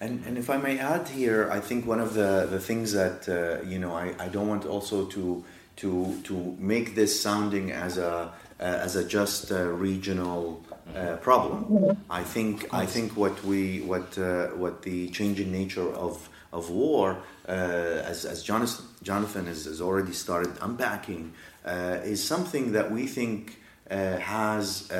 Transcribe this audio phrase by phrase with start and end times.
[0.00, 3.28] And, and if I may add here, I think one of the, the things that
[3.28, 5.44] uh, you know I, I don't want also to
[5.76, 10.64] to to make this sounding as a uh, as a just uh, regional
[10.94, 11.96] uh, problem.
[12.08, 17.18] I think I think what we what uh, what the changing nature of of war,
[17.48, 21.32] uh, as as Jonathan, Jonathan has, has already started unpacking,
[22.04, 23.60] is something that we think.
[23.88, 24.94] Uh, has uh,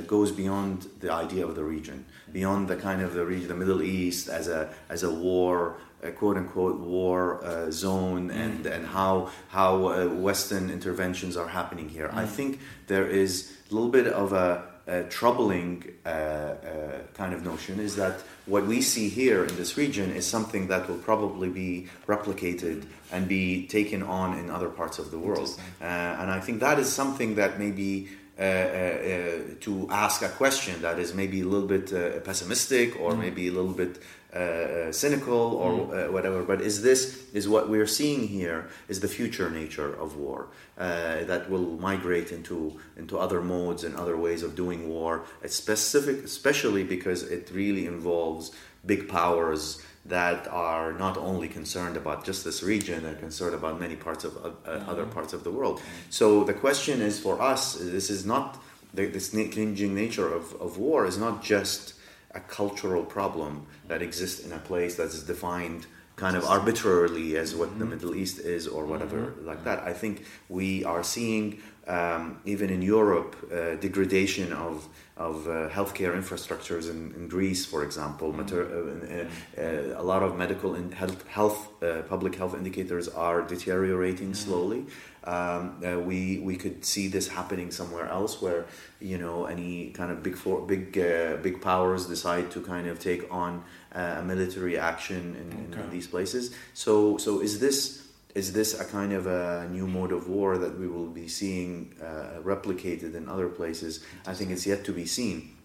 [0.00, 2.02] uh, goes beyond the idea of the region,
[2.32, 6.10] beyond the kind of the region, the Middle East as a as a war, a
[6.10, 8.34] quote unquote war uh, zone, mm.
[8.34, 12.08] and and how how uh, Western interventions are happening here.
[12.08, 12.14] Mm.
[12.14, 17.96] I think there is a little bit of a, a troubling kind of notion is
[17.96, 22.86] that what we see here in this region is something that will probably be replicated
[23.12, 25.50] and be taken on in other parts of the world.
[25.80, 28.08] and I think that is something that maybe
[28.38, 33.12] uh, uh, uh, to ask a question that is maybe a little bit pessimistic or
[33.12, 33.18] mm.
[33.18, 33.98] maybe a little bit
[34.32, 36.08] uh, cynical or mm.
[36.08, 36.42] uh, whatever.
[36.42, 38.70] But is this is what we're seeing here?
[38.88, 43.94] Is the future nature of war uh, that will migrate into into other modes and
[43.96, 45.24] other ways of doing war?
[45.42, 48.52] It's specific, especially because it really involves
[48.86, 53.94] big powers that are not only concerned about just this region, they're concerned about many
[53.94, 54.90] parts of uh, mm-hmm.
[54.90, 55.80] other parts of the world.
[56.10, 58.60] So the question is for us, this is not,
[58.92, 61.94] the, this changing nature of, of war is not just
[62.34, 65.86] a cultural problem that exists in a place that is defined
[66.16, 67.94] kind of arbitrarily as what the mm-hmm.
[67.94, 69.46] Middle East is or whatever mm-hmm.
[69.46, 69.78] like that.
[69.80, 76.14] I think we are seeing um, even in Europe uh, degradation of of uh, healthcare
[76.16, 78.28] infrastructures in, in, Greece, for example.
[78.28, 78.38] Mm-hmm.
[78.38, 83.42] Mater- uh, uh, a lot of medical and health, health uh, public health indicators are
[83.42, 84.50] deteriorating mm-hmm.
[84.50, 84.86] slowly.
[85.24, 88.66] Um, uh, we we could see this happening somewhere else, where
[89.00, 92.98] you know any kind of big for, big uh, big powers decide to kind of
[92.98, 95.84] take on a military action in, okay.
[95.84, 96.52] in these places.
[96.74, 98.01] So so is this
[98.34, 101.94] is this a kind of a new mode of war that we will be seeing
[102.02, 104.04] uh, replicated in other places?
[104.26, 105.56] I think it's yet to be seen.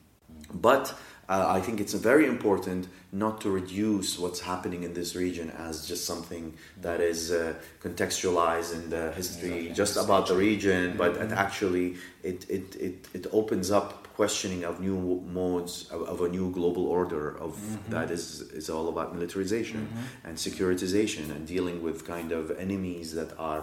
[0.53, 0.93] But
[1.29, 5.85] uh, I think it's very important not to reduce what's happening in this region as
[5.85, 9.73] just something that is uh, contextualized in the history exactly.
[9.73, 11.33] just about the region, but mm-hmm.
[11.33, 14.99] actually it, it, it, it opens up questioning of new
[15.39, 17.91] modes of, of a new global order of mm-hmm.
[17.95, 18.25] that is
[18.59, 20.27] is all about militarization mm-hmm.
[20.27, 23.61] and securitization and dealing with kind of enemies that are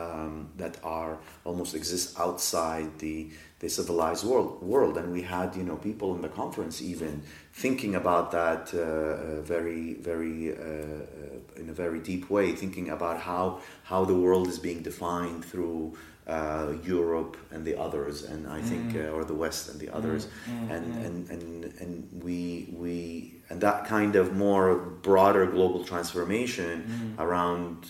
[0.00, 5.64] um, that are almost exist outside the the civilized world world and we had you
[5.68, 7.22] know people in the conference even
[7.64, 12.86] thinking about that uh, uh very very uh, uh, in a very deep way thinking
[12.90, 13.44] about how
[13.90, 15.96] how the world is being defined through
[16.26, 19.08] uh, Europe and the others, and I think, mm.
[19.08, 20.68] uh, or the West and the others, mm.
[20.68, 20.70] Mm.
[20.70, 27.22] And, and and and we we and that kind of more broader global transformation mm.
[27.22, 27.86] around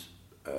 [0.46, 0.50] uh,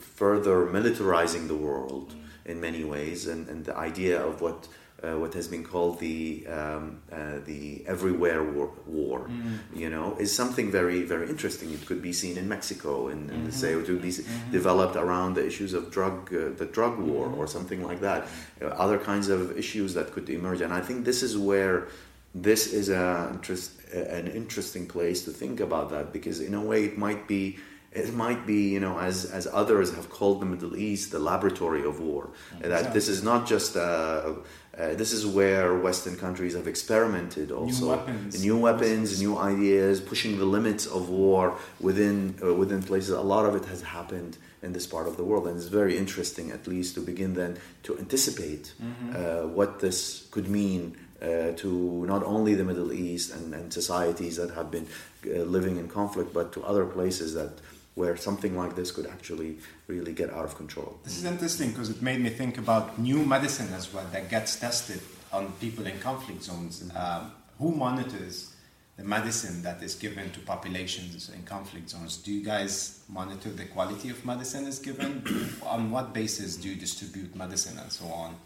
[0.00, 2.50] further militarizing the world mm.
[2.50, 4.68] in many ways, and and the idea of what
[5.06, 9.58] uh, what has been called the um, uh, the everywhere war, war mm.
[9.74, 11.72] you know, is something very very interesting.
[11.72, 13.50] It could be seen in Mexico, and, and mm-hmm.
[13.50, 14.50] say it would be mm-hmm.
[14.50, 17.38] developed around the issues of drug uh, the drug war mm-hmm.
[17.38, 18.26] or something like that.
[18.60, 21.88] Uh, other kinds of issues that could emerge, and I think this is where
[22.34, 26.84] this is a interest, an interesting place to think about that because in a way
[26.84, 27.58] it might be
[27.96, 31.82] it might be, you know, as, as others have called the Middle East, the laboratory
[31.84, 32.28] of war.
[32.52, 32.68] Exactly.
[32.68, 34.36] That this is not just a,
[34.78, 40.00] uh, this is where Western countries have experimented also new weapons, new, weapons, new ideas,
[40.00, 43.10] pushing the limits of war within uh, within places.
[43.10, 45.96] A lot of it has happened in this part of the world, and it's very
[45.96, 49.16] interesting, at least, to begin then to anticipate mm-hmm.
[49.16, 54.36] uh, what this could mean uh, to not only the Middle East and, and societies
[54.36, 54.86] that have been
[55.26, 57.52] uh, living in conflict, but to other places that
[57.96, 59.56] where something like this could actually
[59.88, 60.98] really get out of control.
[61.02, 64.54] This is interesting because it made me think about new medicine as well that gets
[64.56, 65.00] tested
[65.32, 66.88] on people in conflict zones.
[66.94, 68.52] Um, who monitors
[68.98, 72.18] the medicine that is given to populations in conflict zones?
[72.18, 75.22] Do you guys monitor the quality of medicine is given?
[75.62, 78.36] on what basis do you distribute medicine and so on?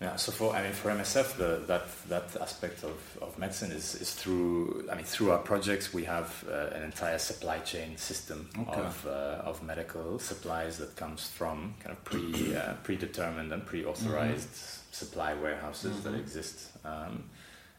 [0.00, 3.96] Yeah, so for I mean for MSF the, that that aspect of, of medicine is,
[3.96, 8.48] is through I mean through our projects we have uh, an entire supply chain system
[8.60, 8.80] okay.
[8.80, 14.50] of, uh, of medical supplies that comes from kind of pre uh, predetermined and pre-authorized
[14.50, 14.92] mm-hmm.
[14.92, 16.12] supply warehouses mm-hmm.
[16.12, 16.70] that exist.
[16.84, 17.24] Um,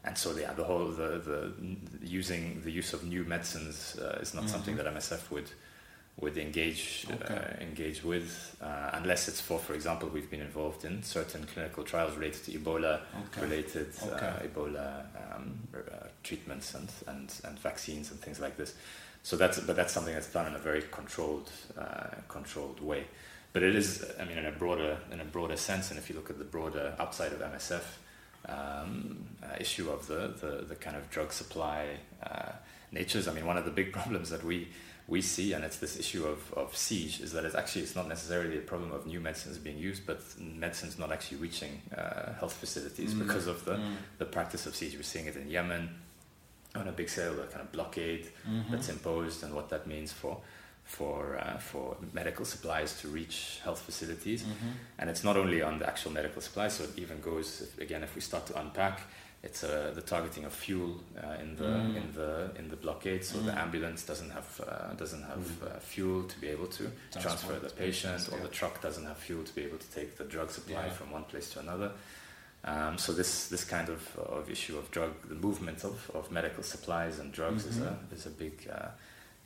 [0.04, 1.52] and so yeah, the whole the, the
[2.02, 4.52] using the use of new medicines uh, is not mm-hmm.
[4.52, 5.50] something that MSF would
[6.20, 7.34] would engage okay.
[7.34, 11.82] uh, engage with, uh, unless it's for, for example, we've been involved in certain clinical
[11.82, 13.40] trials related to Ebola, okay.
[13.40, 14.26] related uh, okay.
[14.26, 18.74] uh, Ebola um, uh, treatments and, and and vaccines and things like this.
[19.22, 23.06] So that's but that's something that's done in a very controlled uh, controlled way.
[23.52, 26.16] But it is, I mean, in a broader in a broader sense, and if you
[26.16, 27.82] look at the broader outside of MSF
[28.48, 29.26] um,
[29.58, 31.98] issue of the, the the kind of drug supply
[32.92, 34.68] natures, I mean, one of the big problems that we
[35.10, 38.08] we see, and it's this issue of, of siege, is that it's actually it's not
[38.08, 42.52] necessarily a problem of new medicines being used, but medicines not actually reaching uh, health
[42.52, 43.26] facilities mm.
[43.26, 43.94] because of the, mm.
[44.18, 44.94] the practice of siege.
[44.94, 45.90] We're seeing it in Yemen
[46.76, 48.70] on a big scale, the kind of blockade mm-hmm.
[48.70, 50.40] that's imposed, and what that means for
[50.84, 54.42] for uh, for medical supplies to reach health facilities.
[54.44, 54.68] Mm-hmm.
[54.98, 58.04] And it's not only on the actual medical supplies, so it even goes if, again
[58.04, 59.00] if we start to unpack
[59.42, 61.96] it's uh, the targeting of fuel uh, in the mm.
[61.96, 63.46] in the in the blockade, so mm.
[63.46, 65.66] the ambulance doesn't have uh, doesn't have mm.
[65.66, 68.42] Uh, fuel to be able to Transport transfer the patient, patients, or yeah.
[68.42, 70.90] the truck doesn't have fuel to be able to take the drug supply yeah.
[70.90, 71.90] from one place to another.
[72.64, 76.62] Um, so this this kind of, of issue of drug, the movement of, of medical
[76.62, 78.14] supplies and drugs mm-hmm.
[78.14, 78.88] is a is a big uh,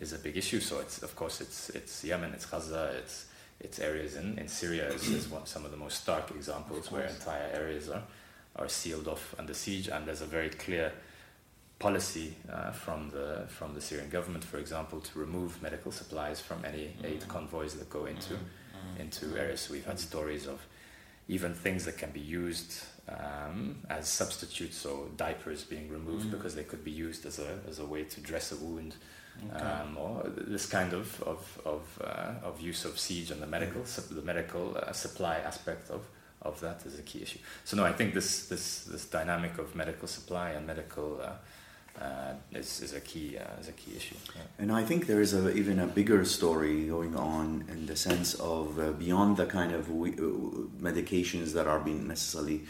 [0.01, 0.59] is a big issue.
[0.59, 3.27] So it's of course it's it's Yemen, it's Gaza, it's
[3.61, 7.05] it's areas in, in Syria is, is one, some of the most stark examples where
[7.05, 8.03] entire areas are
[8.57, 10.93] are sealed off under siege, and there's a very clear
[11.79, 16.65] policy uh, from the from the Syrian government, for example, to remove medical supplies from
[16.65, 17.07] any mm-hmm.
[17.07, 19.01] aid convoys that go into mm-hmm.
[19.01, 19.61] into areas.
[19.63, 20.67] So we've had stories of
[21.29, 26.37] even things that can be used um, as substitutes, so diapers being removed mm-hmm.
[26.37, 28.95] because they could be used as a as a way to dress a wound.
[29.51, 29.65] Okay.
[29.65, 33.83] Um, or this kind of of of, uh, of use of siege and the medical
[33.83, 36.03] the medical uh, supply aspect of
[36.45, 37.39] of that is a key issue.
[37.65, 41.33] So no, I think this this this dynamic of medical supply and medical uh,
[42.01, 44.17] uh, is, is a key uh, is a key issue.
[44.35, 44.43] Yeah.
[44.59, 48.35] And I think there is a, even a bigger story going on in the sense
[48.35, 50.23] of uh, beyond the kind of we, uh,
[50.81, 52.63] medications that are being necessarily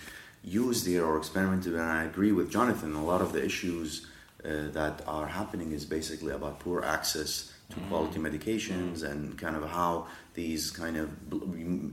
[0.42, 1.72] used here or experimented.
[1.72, 2.94] And I agree with Jonathan.
[2.94, 4.06] A lot of the issues
[4.44, 7.88] uh, that are happening is basically about poor access to mm-hmm.
[7.88, 9.12] quality medications mm-hmm.
[9.12, 11.10] and kind of how these kind of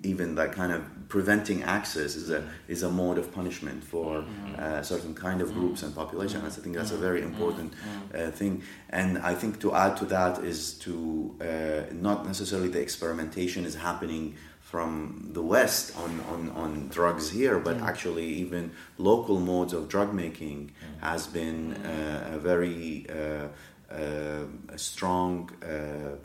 [0.04, 4.56] even that kind of preventing access is a is a mode of punishment for mm-hmm.
[4.58, 6.42] uh, certain kind of groups and population.
[6.44, 7.74] I think that's a very important
[8.14, 8.64] uh, thing.
[8.90, 13.76] And I think to add to that is to uh, not necessarily the experimentation is
[13.76, 17.82] happening from the West on, on, on drugs here, but mm.
[17.82, 21.02] actually even local modes of drug making mm.
[21.02, 23.48] has been uh, a very uh,
[23.94, 26.16] uh, a strong uh,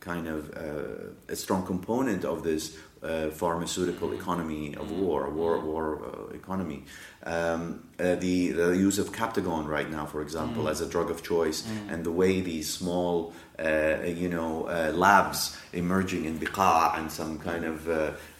[0.00, 6.02] kind of uh, a strong component of this uh, pharmaceutical economy of war, war, war
[6.04, 6.84] uh, economy.
[7.24, 10.70] Um, uh, the the use of Captagon right now, for example, mm.
[10.70, 11.92] as a drug of choice, mm.
[11.92, 14.64] and the way these small, you know,
[14.94, 17.88] labs emerging in Biqa and some kind of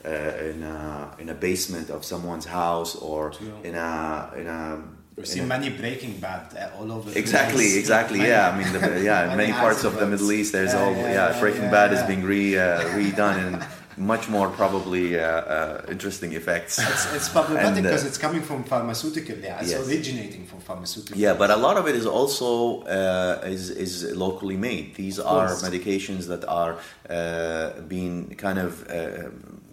[0.04, 3.32] in a in a basement of someone's house or
[3.64, 4.82] in a in a
[5.20, 7.10] we see many Breaking Bad uh, all over.
[7.18, 8.18] Exactly, exactly.
[8.18, 10.82] Many, yeah, I mean, the, yeah, in many parts of the Middle East, there's yeah,
[10.82, 15.18] all yeah, yeah Breaking yeah, Bad is being re uh, redone and much more probably
[15.18, 16.78] uh, uh, interesting effects.
[16.78, 19.36] It's, it's problematic because uh, it's coming from pharmaceutical.
[19.36, 19.86] Yeah, it's yes.
[19.86, 21.20] originating from pharmaceutical.
[21.20, 24.94] Yeah, but a lot of it is also uh, is is locally made.
[24.94, 26.78] These are medications that are
[27.08, 28.72] uh, being kind of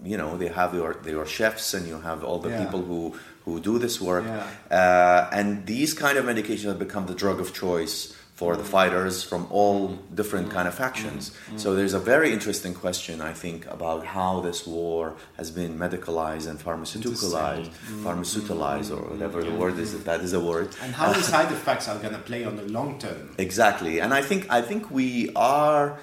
[0.04, 3.16] you know they have your your chefs and you have all the people who
[3.48, 4.26] who do this work.
[4.26, 4.46] Yeah.
[4.80, 9.24] Uh, and these kind of medications have become the drug of choice for the fighters
[9.24, 9.80] from all
[10.14, 11.22] different kind of factions.
[11.30, 11.58] Mm-hmm.
[11.58, 16.46] So there's a very interesting question, I think, about how this war has been medicalized
[16.50, 18.06] and pharmaceuticalized, mm-hmm.
[18.06, 19.90] pharmaceuticalized, or whatever the word is.
[20.04, 20.68] That is a word.
[20.84, 23.34] And how the side effects are going to play on the long term.
[23.40, 25.98] Exactly, and I think I think we are.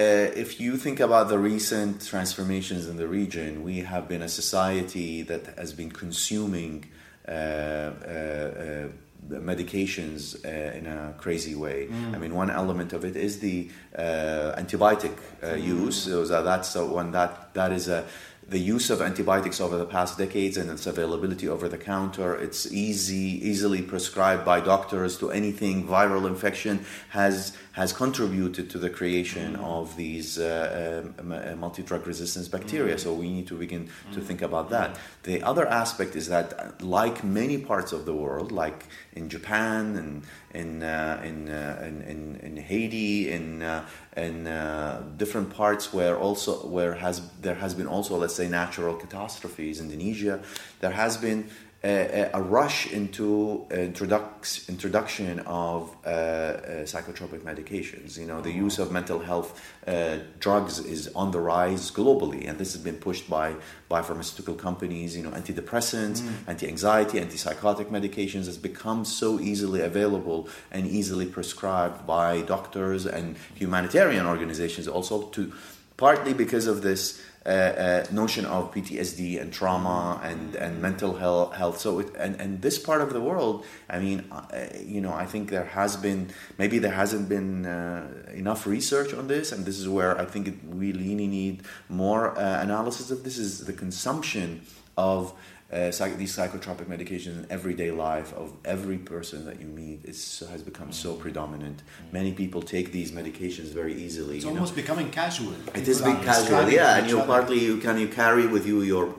[0.00, 4.28] Uh, if you think about the recent transformations in the region, we have been a
[4.30, 6.86] society that has been consuming
[7.28, 8.88] uh, uh,
[9.28, 11.86] medications uh, in a crazy way.
[11.86, 12.14] Mm.
[12.14, 15.62] I mean, one element of it is the uh, antibiotic uh, mm.
[15.62, 15.96] use.
[16.04, 18.06] So that's one that that is a
[18.50, 22.34] the use of antibiotics over the past decades and its availability over the counter.
[22.34, 28.90] It's easy, easily prescribed by doctors to anything viral infection has has contributed to the
[28.90, 29.62] creation mm.
[29.62, 32.96] of these uh, um, uh, multi-drug resistance bacteria.
[32.96, 33.00] Mm.
[33.00, 34.14] So we need to begin mm.
[34.14, 34.98] to think about that.
[35.22, 40.24] The other aspect is that, like many parts of the world, like in Japan and
[40.54, 46.18] in uh, in, uh, in, in, in Haiti, in uh, in uh, different parts where
[46.18, 49.80] also where has there has been also let's say natural catastrophes.
[49.80, 50.40] Indonesia,
[50.80, 51.48] there has been
[51.82, 56.52] a, a rush into introduc- introduction of uh, uh,
[56.84, 58.18] psychotropic medications.
[58.18, 62.58] You know, the use of mental health uh, drugs is on the rise globally, and
[62.58, 63.56] this has been pushed by
[63.88, 65.16] by pharmaceutical companies.
[65.16, 66.32] You know, antidepressants, mm.
[66.46, 74.26] anti-anxiety, antipsychotic medications has become so easily available and easily prescribed by doctors and humanitarian
[74.26, 75.52] organizations, also to
[76.00, 81.54] partly because of this uh, uh, notion of PTSD and trauma and, and mental health.
[81.54, 81.78] health.
[81.78, 85.26] So, it, and, and this part of the world, I mean, uh, you know, I
[85.26, 89.78] think there has been, maybe there hasn't been uh, enough research on this, and this
[89.78, 93.74] is where I think it, we really need more uh, analysis of this is the
[93.74, 94.62] consumption
[94.96, 95.32] of
[95.72, 100.42] uh, psych- these psychotropic medications in everyday life of every person that you meet is,
[100.50, 101.20] has become so mm.
[101.20, 101.78] predominant.
[101.78, 102.12] Mm.
[102.12, 104.36] Many people take these medications very easily.
[104.36, 104.82] It's almost know.
[104.82, 105.54] becoming casual.
[105.74, 106.98] It is becoming casual, yeah.
[106.98, 109.14] And you partly you can you carry with you your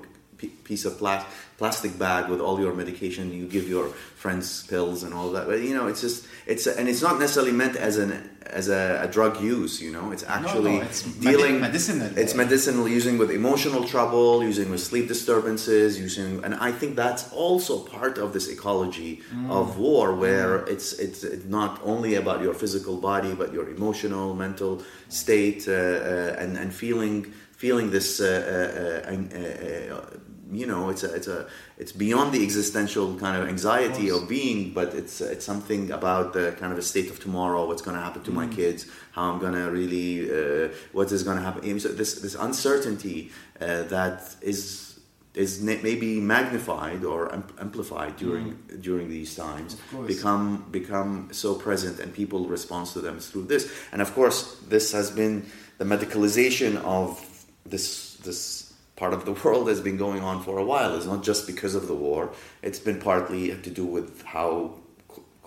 [0.64, 1.30] piece of plastic
[1.62, 3.24] plastic bag with all your medication.
[3.40, 3.88] You give your
[4.24, 5.46] friends pills and all that.
[5.50, 6.20] But you know, it's just
[6.52, 8.12] it's and it's not necessarily meant as an
[8.60, 9.74] as a, a drug use.
[9.86, 12.10] You know, it's actually no, no, it's dealing medicinal.
[12.24, 17.24] It's medicinal, using with emotional trouble, using with sleep disturbances, using, and I think that's
[17.46, 19.52] also part of this ecology mm.
[19.60, 20.74] of war, where mm.
[20.74, 24.74] it's, it's it's not only about your physical body, but your emotional, mental
[25.22, 27.18] state, uh, uh, and and feeling
[27.64, 28.10] feeling this.
[28.20, 33.42] Uh, uh, uh, uh you know it's a it's a it's beyond the existential kind
[33.42, 37.10] of anxiety of, of being but it's it's something about the kind of a state
[37.10, 38.36] of tomorrow what's going to happen to mm.
[38.36, 42.16] my kids how i'm going to really uh, what is going to happen so this
[42.22, 43.32] this uncertainty
[43.62, 45.00] uh, that is
[45.34, 48.82] is maybe magnified or amplified during mm.
[48.82, 54.02] during these times become become so present and people respond to them through this and
[54.02, 55.46] of course this has been
[55.78, 57.20] the medicalization of
[57.66, 58.71] this this
[59.02, 60.92] part of the world has been going on for a while.
[60.98, 62.22] It's not just because of the war.
[62.68, 64.52] It's been partly to do with how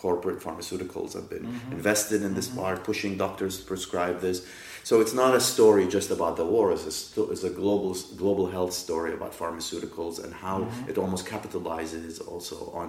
[0.04, 1.72] corporate pharmaceuticals have been mm-hmm.
[1.78, 2.60] invested in this mm-hmm.
[2.60, 4.38] part, pushing doctors to prescribe this.
[4.88, 6.66] So it's not a story just about the war.
[6.74, 7.92] It's a, sto- it's a global
[8.22, 10.90] global health story about pharmaceuticals and how mm-hmm.
[10.90, 12.88] it almost capitalizes also on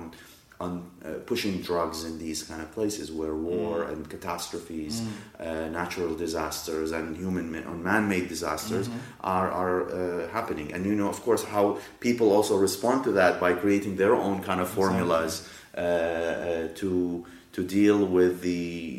[0.60, 3.92] on uh, pushing drugs in these kind of places where war mm.
[3.92, 5.08] and catastrophes, mm.
[5.40, 9.00] uh, natural disasters, and human ma- man-made disasters mm-hmm.
[9.22, 10.72] are are uh, happening.
[10.74, 14.42] And you know, of course, how people also respond to that by creating their own
[14.44, 15.62] kind of formulas exactly.
[15.76, 18.50] Uh, uh, to to deal with the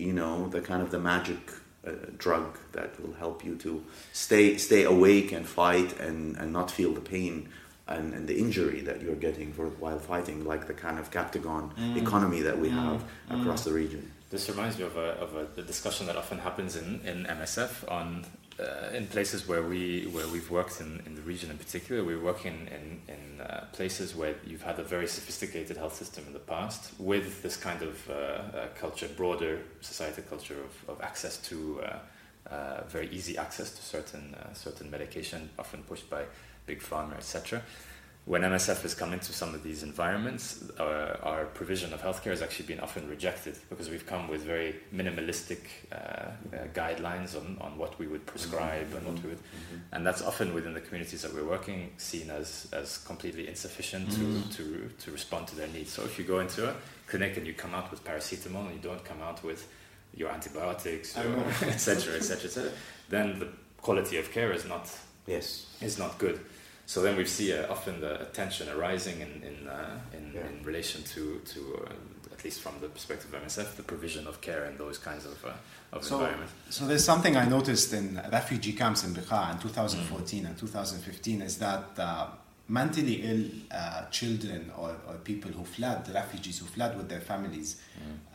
[0.06, 1.38] you know the kind of the magic.
[1.86, 3.80] Uh, drug that will help you to
[4.12, 7.48] stay stay awake and fight and, and not feel the pain
[7.88, 11.72] and, and, the injury that you're getting for, while fighting, like the kind of Captagon
[11.76, 11.96] mm.
[11.96, 12.72] economy that we mm.
[12.72, 13.40] have mm.
[13.40, 14.10] across the region.
[14.30, 18.24] This reminds me of a, of a, discussion that often happens in, in MSF on
[18.58, 22.02] uh, in places where we where we've worked in, in the region in particular.
[22.02, 26.32] We're working in in uh, places where you've had a very sophisticated health system in
[26.32, 31.36] the past with this kind of uh, uh culture, broader society culture of, of access
[31.48, 31.98] to uh,
[32.50, 36.24] uh, very easy access to certain certain medication, often pushed by
[36.66, 37.62] big pharma, etc.
[38.26, 42.42] When MSF has come into some of these environments, our, our, provision of healthcare has
[42.42, 45.60] actually been often rejected because we've come with very minimalistic
[45.92, 46.30] uh, uh,
[46.74, 48.96] guidelines on, on what we would prescribe mm-hmm.
[48.96, 49.76] and what we would, mm-hmm.
[49.92, 54.50] and that's often within the communities that we're working seen as, as completely insufficient mm-hmm.
[54.50, 55.92] to, to, to respond to their needs.
[55.92, 56.74] So if you go into a
[57.06, 59.68] clinic and you come out with paracetamol and you don't come out with
[60.16, 61.16] your antibiotics,
[61.62, 62.72] etc., etc., etc.,
[63.08, 63.48] then the
[63.80, 64.90] quality of care is not
[65.28, 66.40] yes is not good.
[66.86, 70.46] So then we see uh, often the tension arising in in, uh, in, yeah.
[70.46, 74.40] in, relation to to uh, at least from the perspective of MSF, the provision of
[74.40, 75.52] care in those kinds of, uh,
[75.96, 76.52] of so, environments.
[76.70, 80.46] So there's something I noticed in refugee camps in Bekaa in 2014 mm.
[80.46, 82.26] and 2015 is that uh,
[82.68, 87.80] mentally ill uh, children or, or, people who fled, refugees who fled with their families.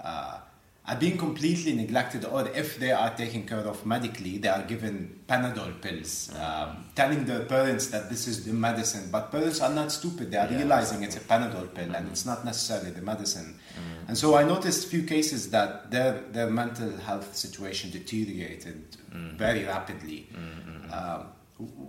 [0.04, 0.42] Mm
[0.88, 5.20] are being completely neglected, or if they are taken care of medically, they are given
[5.28, 9.10] Panadol pills, um, telling the parents that this is the medicine.
[9.12, 11.96] But parents are not stupid; they are yeah, realizing it's a Panadol pill mm-hmm.
[11.96, 13.60] and it's not necessarily the medicine.
[13.74, 14.08] Mm-hmm.
[14.08, 19.38] And so I noticed a few cases that their their mental health situation deteriorated mm-hmm.
[19.38, 20.30] very rapidly.
[20.92, 21.28] Um,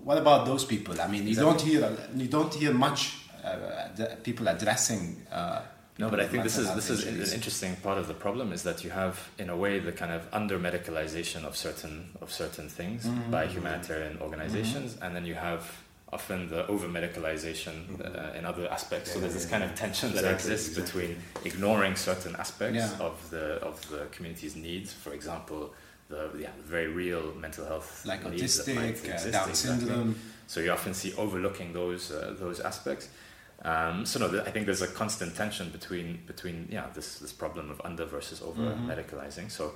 [0.04, 1.00] what about those people?
[1.00, 3.88] I mean, you don't hear you don't hear much uh,
[4.22, 5.26] people addressing.
[5.32, 5.62] Uh,
[5.98, 8.62] no, but I think this is this is an interesting part of the problem is
[8.62, 12.68] that you have, in a way, the kind of under medicalization of certain of certain
[12.68, 13.30] things mm-hmm.
[13.30, 15.04] by humanitarian organizations, mm-hmm.
[15.04, 15.70] and then you have
[16.10, 18.02] often the over medicalization mm-hmm.
[18.02, 19.10] uh, in other aspects.
[19.10, 21.08] Yeah, so there's this kind of tension exactly, that exists exactly.
[21.08, 23.06] between ignoring certain aspects yeah.
[23.06, 24.94] of the of the community's needs.
[24.94, 25.74] For example,
[26.08, 30.16] the yeah, very real mental health like autistic, uh, Down syndrome.
[30.46, 33.08] So you often see overlooking those uh, those aspects
[33.64, 37.70] Um, so no, I think there's a constant tension between between yeah this this problem
[37.70, 38.90] of under versus over mm-hmm.
[38.90, 39.50] medicalizing.
[39.50, 39.74] So,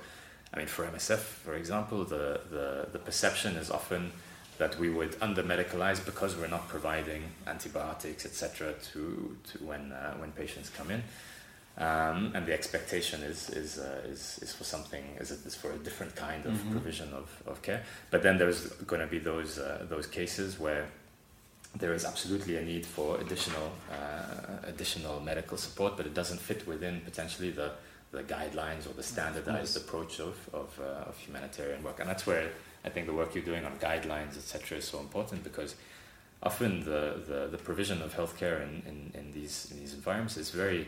[0.53, 4.11] I mean, for MSF, for example, the, the the perception is often
[4.57, 10.15] that we would under medicalize because we're not providing antibiotics, etc., to to when uh,
[10.15, 11.03] when patients come in.
[11.79, 15.77] Um, and the expectation is is, uh, is is for something is, is for a
[15.77, 16.71] different kind of mm-hmm.
[16.71, 17.83] provision of, of care.
[18.09, 20.87] But then there's going to be those uh, those cases where
[21.79, 26.67] there is absolutely a need for additional uh, additional medical support, but it doesn't fit
[26.67, 27.71] within potentially the
[28.11, 32.49] the guidelines or the standardized approach of of, uh, of, humanitarian work, and that's where
[32.85, 35.75] I think the work you're doing on guidelines, etc., is so important because
[36.43, 40.51] often the, the, the provision of healthcare in, in, in these in these environments is
[40.51, 40.87] very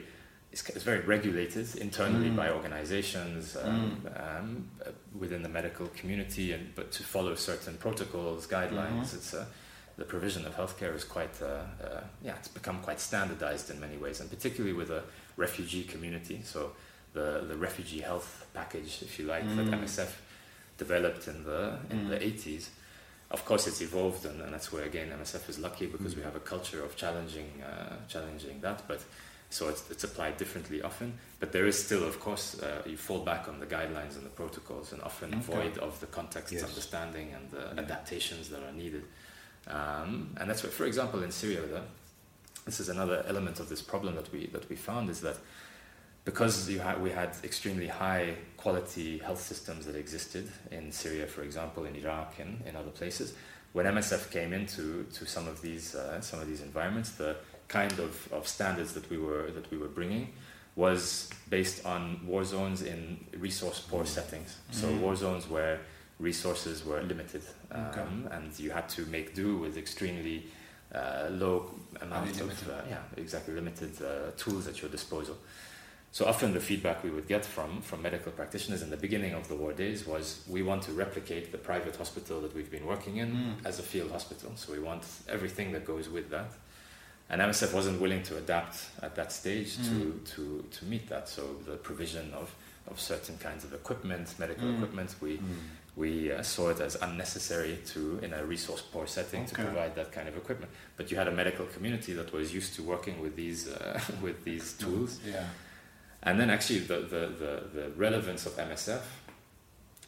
[0.51, 2.36] it's very regulated internally mm.
[2.36, 4.39] by organizations um, mm.
[4.39, 4.67] um,
[5.17, 9.17] within the medical community, and but to follow certain protocols, guidelines, mm-hmm.
[9.17, 9.46] it's a
[10.00, 11.46] the provision of healthcare is quite, uh,
[11.84, 15.03] uh, yeah, it's become quite standardized in many ways, and particularly with a
[15.36, 16.41] refugee community.
[16.44, 16.72] So
[17.13, 19.58] the, the refugee health package, if you like, mm.
[19.58, 20.12] that MSF
[20.77, 22.10] developed in the in mm.
[22.10, 22.70] the 80s.
[23.29, 26.18] Of course, it's evolved, and, and, that's where again MSF is lucky because mm.
[26.18, 28.88] we have a culture of challenging uh, challenging that.
[28.88, 29.03] But
[29.51, 31.13] so it's, it's applied differently often.
[31.39, 34.36] But there is still, of course, uh, you fall back on the guidelines and the
[34.41, 35.41] protocols, and often okay.
[35.41, 36.63] void of the context yes.
[36.63, 37.82] understanding and the yeah.
[37.82, 39.03] adaptations that are needed.
[39.68, 41.82] Um, and that's why, for example, in Syria, the,
[42.66, 45.38] this is another element of this problem that we that we found is that
[46.25, 51.86] because had, we had extremely high quality health systems that existed in Syria, for example,
[51.86, 53.34] in Iraq and in other places,
[53.74, 57.36] when MSF came into to some of these uh, some of these environments, the
[57.68, 60.34] kind of, of standards that we were that we were bringing
[60.75, 64.58] was based on war zones in resource poor settings.
[64.72, 65.01] So mm-hmm.
[65.01, 65.80] war zones where
[66.20, 68.04] resources were limited, um, okay.
[68.32, 70.46] and you had to make do with extremely
[70.94, 71.72] uh, low
[72.02, 75.38] amount of uh, yeah exactly limited uh, tools at your disposal.
[76.12, 79.48] So often the feedback we would get from from medical practitioners in the beginning of
[79.48, 83.18] the war days was we want to replicate the private hospital that we've been working
[83.18, 83.66] in mm.
[83.66, 84.52] as a field hospital.
[84.56, 86.52] So we want everything that goes with that.
[87.32, 89.88] And MSF wasn't willing to adapt at that stage mm.
[89.88, 91.30] to, to, to meet that.
[91.30, 92.56] So the provision of,
[92.88, 94.78] of certain kinds of equipment, medical mm.
[94.78, 95.44] equipment, we mm
[96.00, 99.50] we uh, saw it as unnecessary to, in a resource poor setting, okay.
[99.50, 100.72] to provide that kind of equipment.
[100.96, 104.46] But you had a medical community that was used to working with these uh, with
[104.46, 105.20] these tools.
[105.27, 105.44] Yeah.
[106.24, 109.01] And then actually the, the, the, the, relevance of MSF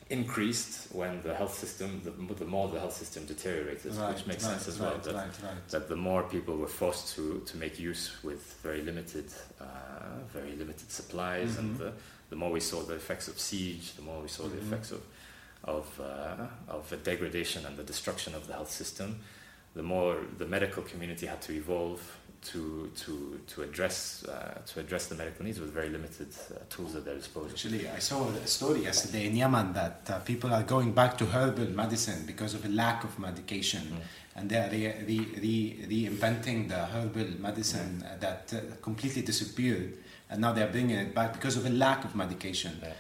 [0.10, 4.44] increased when the health system, the, the more the health system deteriorated, right, which makes
[4.44, 5.14] right, sense as right, well.
[5.14, 9.28] That, that the more people were forced to, to make use with very limited,
[9.62, 9.66] uh,
[10.34, 11.60] very limited supplies, mm-hmm.
[11.60, 11.94] and the,
[12.30, 14.58] the more we saw the effects of siege, the more we saw mm-hmm.
[14.58, 15.02] the effects of
[15.64, 19.20] of, uh, of the degradation and the destruction of the health system,
[19.76, 22.02] the more the medical community had to evolve
[22.42, 26.96] to to to address uh, to address the medical needs with very limited uh, tools
[26.96, 27.52] at their disposal.
[27.52, 31.26] Actually, I saw a story yesterday in Yemen that uh, people are going back to
[31.26, 34.02] herbal medicine because of a lack of medication, mm.
[34.36, 38.20] and they are re- re- re- reinventing the herbal medicine mm.
[38.20, 39.94] that uh, completely disappeared,
[40.30, 42.80] and now they are bringing it back because of a lack of medication.
[42.82, 42.94] Yeah.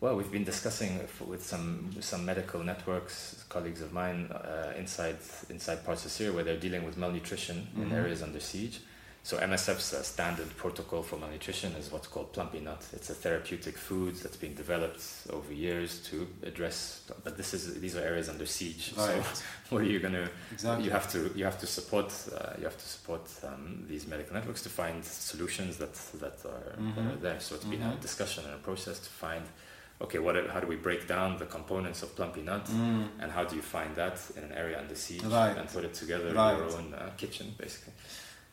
[0.00, 5.16] Well, we've been discussing with some some medical networks, colleagues of mine uh, inside
[5.50, 7.82] inside parts of Syria where they're dealing with malnutrition mm-hmm.
[7.82, 8.80] in areas under siege.
[9.24, 12.86] So MSF's uh, standard protocol for malnutrition is what's called plumpy nut.
[12.92, 17.10] It's a therapeutic food that's been developed over years to address.
[17.24, 18.94] But this is these are areas under siege.
[18.96, 19.22] Right.
[19.34, 20.30] So what are you going to?
[20.52, 20.84] Exactly.
[20.84, 24.34] You have to you have to support uh, you have to support um, these medical
[24.34, 26.94] networks to find solutions that that are, mm-hmm.
[26.94, 27.40] that are there.
[27.40, 27.72] So it's mm-hmm.
[27.72, 28.00] been a mm-hmm.
[28.00, 29.44] discussion and a process to find
[30.00, 33.08] okay, what, how do we break down the components of Plumpy Nut mm.
[33.20, 35.56] and how do you find that in an area under siege right.
[35.56, 36.52] and put it together right.
[36.52, 37.92] in your own uh, kitchen, basically.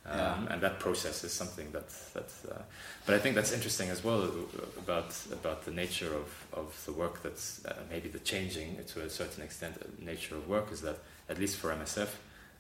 [0.08, 0.54] Um, yeah.
[0.54, 2.62] And that process is something that, that uh,
[3.06, 4.30] but I think that's interesting as well
[4.78, 9.10] about about the nature of, of the work that's uh, maybe the changing to a
[9.10, 12.10] certain extent uh, nature of work is that at least for MSF,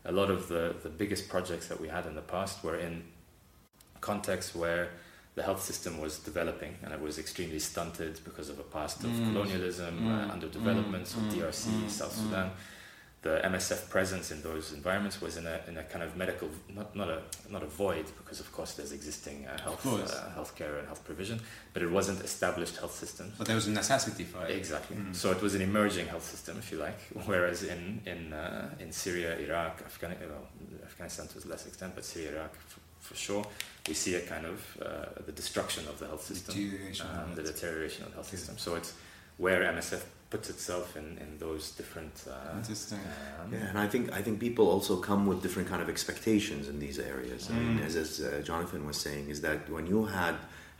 [0.05, 3.03] a lot of the, the biggest projects that we had in the past were in
[4.01, 4.89] contexts where
[5.35, 9.09] the health system was developing and it was extremely stunted because of a past of
[9.09, 9.25] mm.
[9.27, 10.29] colonialism, mm.
[10.29, 11.07] Uh, underdevelopment, mm.
[11.07, 11.31] so mm.
[11.31, 11.89] DRC, mm.
[11.89, 12.23] South mm.
[12.23, 12.51] Sudan.
[13.21, 16.95] The MSF presence in those environments was in a, in a kind of medical, not,
[16.95, 20.85] not, a, not a void, because of course there's existing uh, health, uh, healthcare and
[20.85, 21.41] health provision,
[21.73, 23.33] but it wasn't established health systems.
[23.35, 24.55] But there was a necessity for it.
[24.55, 24.97] Exactly.
[25.13, 28.91] So it was an emerging health system, if you like, whereas in, in, uh, in
[28.91, 30.47] Syria, Iraq, Afghanistan, well,
[30.85, 32.53] Afghanistan to a less extent, but Syria, Iraq,
[33.05, 33.43] for sure,
[33.87, 37.43] we see a kind of uh, the destruction of the health system, deterioration um, the
[37.43, 38.57] deterioration of the health system.
[38.57, 38.93] So it's
[39.37, 42.13] where MSF puts itself in, in those different.
[42.27, 42.99] Uh, Interesting.
[42.99, 46.63] Um, Yeah, and I think I think people also come with different kind of expectations
[46.71, 47.41] in these areas.
[47.49, 47.85] I mean, Mm.
[47.87, 50.35] as, as uh, Jonathan was saying, is that when you had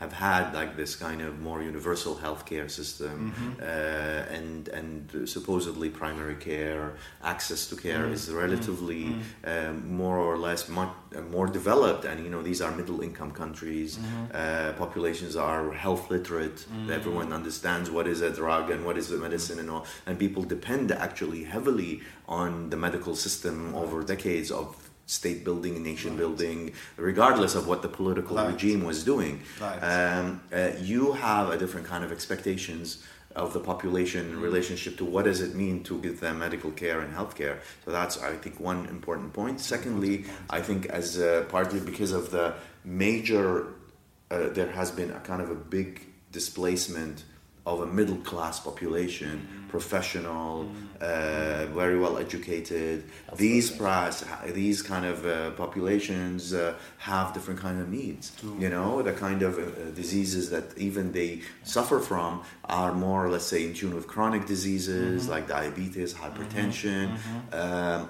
[0.06, 3.52] have had like this kind of more universal healthcare system Mm-hmm.
[3.72, 4.96] uh, and and
[5.36, 6.86] supposedly primary care
[7.34, 8.13] access to care Mm.
[8.18, 9.04] is relatively
[9.52, 12.04] um, more or less much, uh, more developed.
[12.10, 13.91] And you know these are middle income countries.
[13.98, 14.26] Mm-hmm.
[14.41, 16.58] uh, populations are health literate.
[17.00, 19.84] Everyone understands what is a drug and what is a medicine and all.
[20.08, 21.94] And people depend actually heavily
[22.41, 24.68] on the medical system over decades of
[25.06, 26.20] state building nation Right.
[26.20, 28.52] building regardless of what the political Right.
[28.52, 29.80] regime was doing Right.
[29.80, 33.04] um, uh, you have a different kind of expectations
[33.36, 37.02] of the population in relationship to what does it mean to give them medical care
[37.02, 37.60] and health care.
[37.84, 39.60] So that's, I think, one important point.
[39.60, 42.54] Secondly, I think as uh, partly because of the
[42.86, 43.68] major,
[44.32, 46.00] uh, there has been a kind of a big
[46.32, 47.26] displacement
[47.65, 50.69] of a middle class population, professional,
[51.01, 53.04] uh, very well educated.
[53.36, 54.23] These pras,
[54.54, 58.32] these kind of uh, populations uh, have different kind of needs.
[58.60, 63.45] You know, the kind of uh, diseases that even they suffer from are more, let's
[63.47, 67.17] say, in tune with chronic diseases like diabetes, hypertension.
[67.54, 68.10] Um,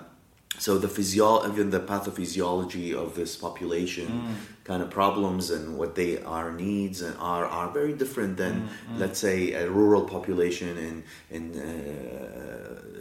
[0.57, 4.63] so the physio even the pathophysiology of this population mm.
[4.63, 8.67] kind of problems and what they are needs and are are very different than mm,
[8.67, 8.99] mm.
[8.99, 12.95] let's say a rural population in in uh,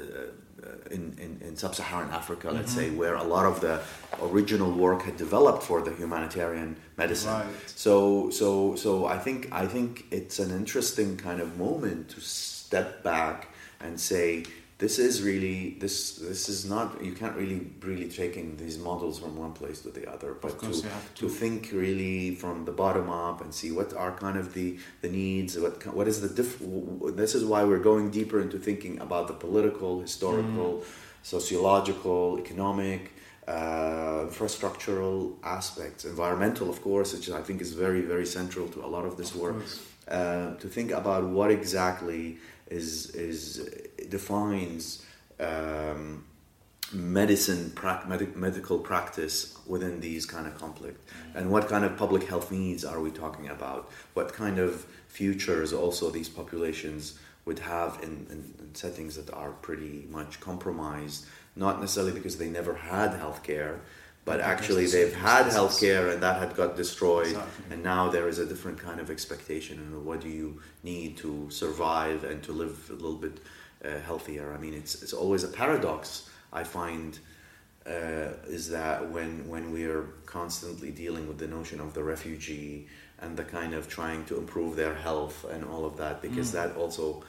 [0.91, 2.91] in, in, in sub-Saharan Africa, let's mm-hmm.
[2.91, 3.81] say, where a lot of the
[4.23, 7.33] original work had developed for the humanitarian medicine.
[7.33, 7.47] Right.
[7.67, 13.03] So, so, so I think I think it's an interesting kind of moment to step
[13.03, 13.49] back
[13.81, 14.45] and say,
[14.85, 15.97] this is really this
[16.31, 20.05] this is not you can't really really taking these models from one place to the
[20.15, 24.13] other, but to, have to think really from the bottom up and see what are
[24.25, 24.69] kind of the
[25.05, 26.51] the needs, what what is the diff.
[27.23, 30.71] This is why we're going deeper into thinking about the political, historical,
[31.35, 33.03] sociological, economic.
[33.47, 35.17] Uh, infrastructural
[35.59, 39.19] aspects, environmental, of course, which I think is very, very central to a lot of
[39.19, 39.59] this work.
[39.59, 39.94] course.
[40.07, 42.39] Uh, to think about what exactly
[42.69, 43.69] is is
[44.11, 45.05] defines
[45.41, 46.25] um,
[46.93, 51.09] medicine prac medic, medical practice within these kind of conflict.
[51.35, 53.91] And what kind of public health needs are we talking about?
[54.13, 59.53] What kind of futures also these populations would have in, in, in settings that are
[59.53, 61.27] pretty much compromised?
[61.57, 63.81] Not necessarily because they never had health care
[64.25, 65.81] but actually they've had health circumstances.
[65.81, 67.65] care and that had got destroyed Exactly.
[67.75, 71.49] and now there is a different kind of expectation and what do you need to
[71.51, 73.37] survive and to live a little bit
[73.85, 77.19] uh, healthier i mean it's, it's always a paradox i find
[77.87, 82.87] uh, is that when when we are constantly dealing with the notion of the refugee
[83.21, 86.53] and the kind of trying to improve their health and all of that because Mm.
[86.59, 87.23] that also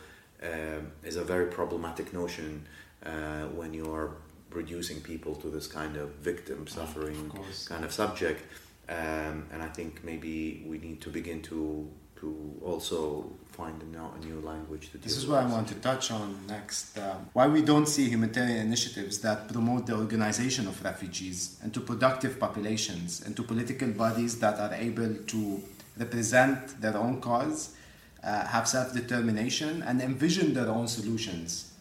[0.43, 2.65] um, is a very problematic notion
[3.05, 4.11] uh, when you are
[4.51, 8.41] reducing people to this kind of victim suffering Of kind of subject
[8.87, 14.25] um, and I think maybe we need to begin to to also find a, a
[14.25, 16.97] new language to This is what I want to touch on next.
[16.97, 22.39] Um, why we don't see humanitarian initiatives that promote the organization of refugees into productive
[22.39, 25.61] populations, into political bodies that are able to
[25.97, 27.75] represent their own cause,
[28.23, 31.73] uh, have self-determination, and envision their own solutions.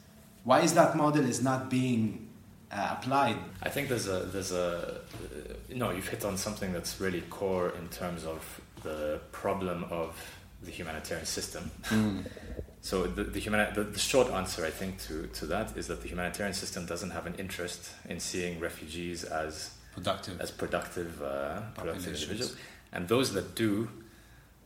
[0.42, 2.23] Why is that model is not being
[2.74, 3.36] uh, applied?
[3.62, 5.90] I think there's a there's a uh, no.
[5.90, 10.14] You've hit on something that's really core in terms of the problem of
[10.62, 11.70] the humanitarian system.
[12.80, 16.02] So the the, humani- the the short answer, I think, to to that is that
[16.02, 20.38] the humanitarian system doesn't have an interest in seeing refugees as Productive.
[20.40, 22.56] as productive uh, productive individuals,
[22.92, 23.88] and those that do,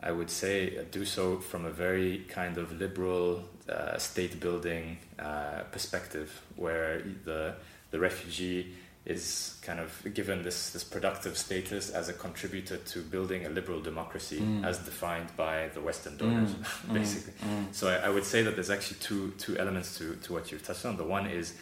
[0.02, 4.98] I would say, uh, do so from a very kind of liberal uh, state building
[5.20, 7.54] uh, perspective, where the
[7.90, 8.74] the refugee
[9.08, 13.80] is kind of given this this productive status as a contributor to building a liberal
[13.80, 14.64] democracy mm.
[14.64, 16.92] as defined by the Western donors, mm.
[16.92, 17.32] basically.
[17.48, 17.74] Mm.
[17.74, 20.62] So I, I would say that there's actually two two elements to to what you've
[20.62, 20.96] touched on.
[20.98, 21.54] The one is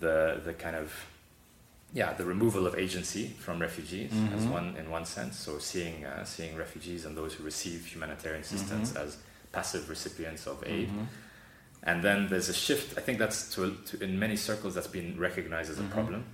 [0.00, 0.94] the the kind of
[1.92, 4.50] yeah, the removal of agency from refugees as mm-hmm.
[4.50, 5.38] one in one sense.
[5.38, 9.06] So seeing uh, seeing refugees and those who receive humanitarian assistance mm-hmm.
[9.06, 9.18] as
[9.52, 10.88] passive recipients of aid.
[10.88, 11.04] Mm-hmm.
[11.82, 12.98] And then there's a shift.
[12.98, 16.24] I think that's to, to in many circles that's been recognized as a problem.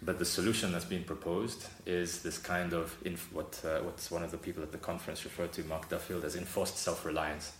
[0.00, 4.22] But the solution that's been proposed is this kind of inf- what uh, what's one
[4.22, 7.52] of the people at the conference referred to, Mark Duffield, as enforced self-reliance.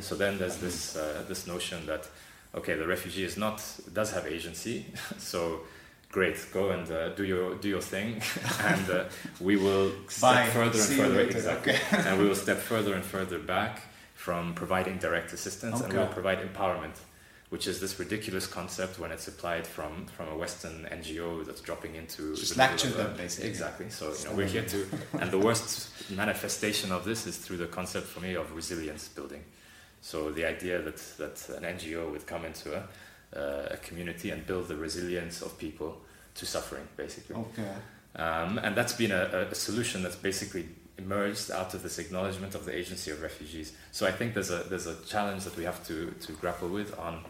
[0.00, 2.08] So then there's this uh, this notion that
[2.54, 4.86] okay, the refugee is not does have agency,
[5.18, 5.60] so
[6.10, 8.20] great, go and uh, do your do your thing,
[8.64, 9.04] and uh,
[9.40, 10.46] we will step Bye.
[10.50, 12.08] further and See further exactly, Okay.
[12.08, 13.82] and we will step further and further back
[14.26, 16.96] from providing direct assistance, and we'll provide empowerment,
[17.50, 21.94] which is this ridiculous concept when it's applied from from a Western NGO that's dropping
[21.94, 23.50] into just lecture them basically.
[23.50, 23.88] Exactly.
[23.88, 24.78] So you know, we're here to,
[25.20, 25.70] and the worst
[26.10, 29.44] manifestation of this is through the concept for me of resilience building.
[30.00, 32.82] So the idea that that an NGO would come into a,
[33.40, 35.90] uh, a community and build the resilience of people
[36.38, 37.36] to suffering, basically.
[37.36, 37.74] Okay.
[38.26, 40.64] Um, and that's been a, a, solution that's basically
[40.98, 43.72] emerged out of this acknowledgement of the agency of refugees.
[43.92, 46.98] So I think there's a there's a challenge that we have to to grapple with
[46.98, 47.24] on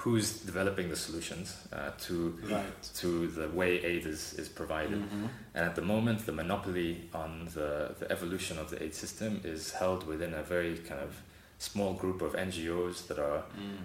[0.00, 2.82] who's developing the solutions uh, to right.
[2.94, 4.98] to the way aid is, is provided.
[4.98, 5.26] Mm-hmm.
[5.54, 9.72] And at the moment, the monopoly on the, the evolution of the aid system is
[9.72, 11.20] held within a very kind of
[11.58, 13.76] small group of NGOs that are mm.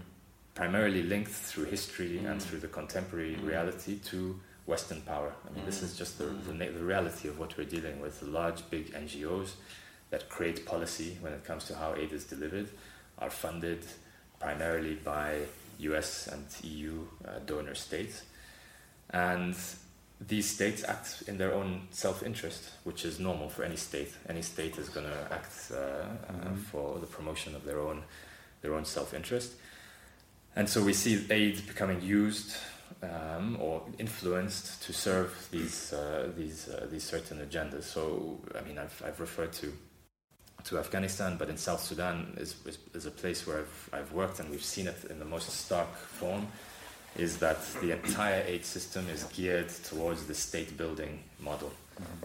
[0.53, 2.31] primarily linked through history mm.
[2.31, 3.45] and through the contemporary mm.
[3.45, 5.31] reality to Western power.
[5.47, 8.19] I mean, this is just the, the, the reality of what we're dealing with.
[8.19, 9.51] The large, big NGOs
[10.09, 12.69] that create policy when it comes to how aid is delivered
[13.19, 13.85] are funded
[14.39, 15.41] primarily by
[15.79, 18.23] US and EU uh, donor states.
[19.11, 19.55] And
[20.19, 24.13] these states act in their own self interest, which is normal for any state.
[24.29, 26.53] Any state is going to act uh, mm-hmm.
[26.53, 28.03] uh, for the promotion of their own,
[28.61, 29.53] their own self interest.
[30.55, 32.55] And so we see aid becoming used
[33.03, 37.83] um, or influenced to serve these, uh, these, uh, these certain agendas.
[37.83, 39.73] So, I mean, I've, I've referred to
[40.65, 44.39] to Afghanistan, but in South Sudan is, is, is, a place where I've, I've worked
[44.39, 46.47] and we've seen it in the most stark form,
[47.15, 51.71] is that the entire aid system is geared towards the state building model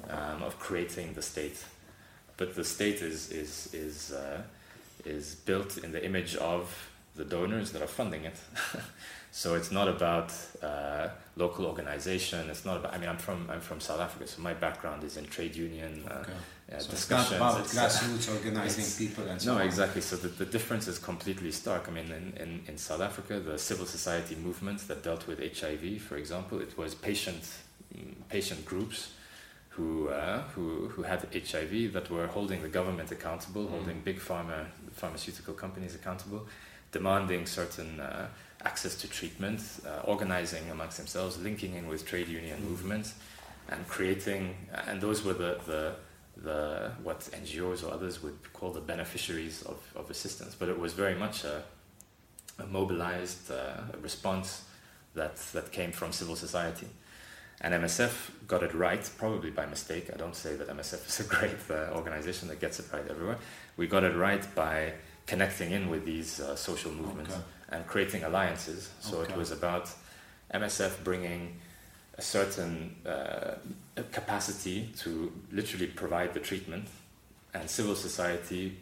[0.08, 1.62] um, of creating the state.
[2.38, 4.40] But the state is, is, is, uh,
[5.04, 8.36] is built in the image of the donors that are funding it.
[9.32, 12.50] So it's not about uh, local organization.
[12.50, 12.92] It's not about.
[12.94, 16.04] I mean, I'm from I'm from South Africa, so my background is in trade union
[16.08, 16.32] uh, okay.
[16.32, 17.32] uh, so discussions.
[17.32, 19.66] It's not about it's, grassroots organizing people and so No, on.
[19.66, 20.00] exactly.
[20.00, 21.88] So the, the difference is completely stark.
[21.88, 26.02] I mean, in, in, in South Africa, the civil society movements that dealt with HIV,
[26.02, 27.44] for example, it was patient
[28.28, 29.12] patient groups
[29.70, 33.70] who, uh, who, who had HIV that were holding the government accountable, mm.
[33.70, 36.46] holding big pharma, pharmaceutical companies accountable,
[36.92, 38.28] demanding certain uh,
[38.64, 42.68] access to treatment, uh, organizing amongst themselves, linking in with trade union mm-hmm.
[42.68, 43.14] movements,
[43.68, 44.54] and creating.
[44.86, 45.94] And those were the, the
[46.36, 50.54] the what NGOs or others would call the beneficiaries of, of assistance.
[50.58, 51.62] But it was very much a,
[52.58, 54.64] a mobilized uh, response
[55.14, 56.86] that that came from civil society.
[57.62, 60.08] And MSF got it right, probably by mistake.
[60.12, 63.38] I don't say that MSF is a great uh, organization that gets it right everywhere.
[63.76, 64.94] We got it right by
[65.26, 67.34] connecting in with these uh, social movements.
[67.34, 68.90] Okay and creating alliances.
[69.00, 69.32] So okay.
[69.32, 69.90] it was about
[70.52, 71.60] MSF bringing
[72.18, 73.54] a certain uh,
[74.12, 76.86] capacity to literally provide the treatment,
[77.54, 78.76] and civil society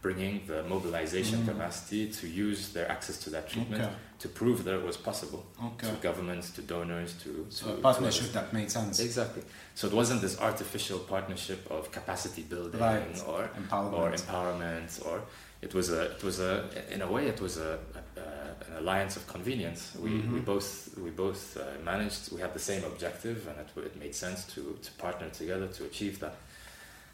[0.00, 1.48] bringing the mobilization mm.
[1.48, 3.92] capacity to use their access to that treatment okay.
[4.18, 5.88] to prove that it was possible okay.
[5.88, 9.00] to governments, to donors, to, so to a partnership to that made sense.
[9.00, 9.42] Exactly.
[9.74, 13.22] So it wasn't this artificial partnership of capacity building right.
[13.26, 13.92] or empowerment.
[13.92, 15.22] or empowerment or
[15.62, 17.78] it was a it was a in a way it was a,
[18.16, 19.96] a, an alliance of convenience.
[19.98, 20.34] We, mm-hmm.
[20.34, 22.32] we both we both uh, managed.
[22.32, 25.84] We had the same objective, and it, it made sense to to partner together to
[25.84, 26.36] achieve that.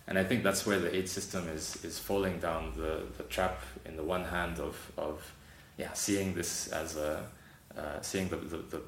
[0.08, 3.60] And I think that's where the aid system is is falling down the, the trap.
[3.84, 5.32] In the one hand of of
[5.78, 7.24] yeah, seeing this as a
[7.76, 8.80] uh, seeing the the, the,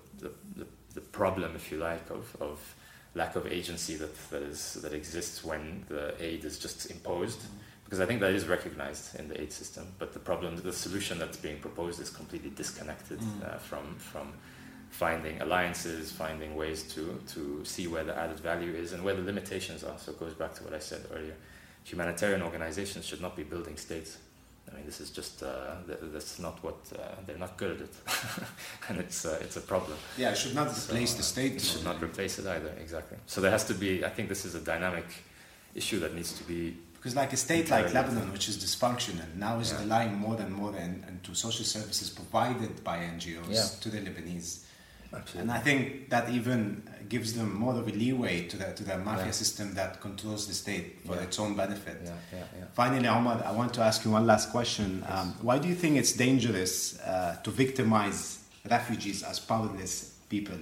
[0.57, 2.75] the, the problem, if you like, of, of
[3.15, 7.39] lack of agency that, that is that exists when the aid is just imposed.
[7.39, 7.64] Mm-hmm
[7.95, 9.87] because I think that is recognized in the aid system.
[10.01, 13.47] But the problem, the solution that's being proposed is completely disconnected mm.
[13.47, 14.33] uh, from from
[14.91, 19.23] finding alliances, finding ways to to see where the added value is and where the
[19.23, 19.97] limitations are.
[19.97, 21.37] So it goes back to what I said earlier.
[21.85, 24.19] Humanitarian organizations should not be building states.
[24.69, 25.77] I mean, this is just uh,
[26.15, 27.95] that's not what uh, they're not good at it,
[28.89, 29.97] and it's uh, it's a problem.
[30.19, 31.53] Yeah, it should not replace so, the state.
[31.53, 32.73] It should not replace it either.
[32.81, 33.19] Exactly.
[33.27, 34.05] So there has to be.
[34.05, 35.07] I think this is a dynamic
[35.77, 39.59] issue that needs to be because like a state like Lebanon, which is dysfunctional, now
[39.59, 39.81] is yeah.
[39.81, 43.67] relying more and more and, and to social services provided by NGOs yeah.
[43.83, 44.65] to the Lebanese.
[45.13, 45.41] Absolutely.
[45.43, 48.97] And I think that even gives them more of a leeway to the to the
[48.97, 49.31] mafia yeah.
[49.33, 52.11] system that controls the state for its own benefit.
[52.73, 55.03] Finally, Omar, I want to ask you one last question.
[55.03, 55.13] Yes.
[55.13, 58.39] Um, why do you think it's dangerous uh, to victimize
[58.71, 60.57] refugees as powerless people?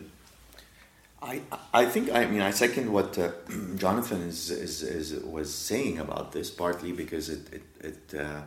[1.23, 1.41] I,
[1.73, 3.31] I think I mean I second what uh,
[3.77, 8.43] Jonathan is, is, is was saying about this partly because it it, it uh,